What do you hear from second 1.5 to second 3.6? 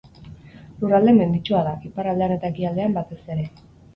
da, iparraldean eta ekialdean batez ere.